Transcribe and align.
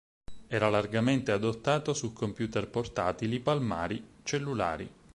Era 0.47 0.67
largamente 0.67 1.31
adottato 1.31 1.93
su 1.93 2.11
computer 2.11 2.67
portatili, 2.67 3.39
palmari, 3.39 4.03
cellulari. 4.23 4.89